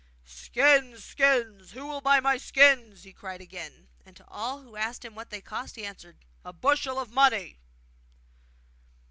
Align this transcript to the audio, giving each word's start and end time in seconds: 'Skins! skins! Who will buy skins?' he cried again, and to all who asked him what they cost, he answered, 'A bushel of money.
'Skins! 0.25 1.05
skins! 1.05 1.73
Who 1.73 1.85
will 1.85 2.01
buy 2.01 2.35
skins?' 2.37 3.03
he 3.03 3.13
cried 3.13 3.39
again, 3.39 3.87
and 4.03 4.15
to 4.17 4.25
all 4.27 4.61
who 4.63 4.75
asked 4.75 5.05
him 5.05 5.13
what 5.13 5.29
they 5.29 5.41
cost, 5.41 5.75
he 5.75 5.85
answered, 5.85 6.25
'A 6.43 6.53
bushel 6.53 6.97
of 6.99 7.11
money. 7.11 7.59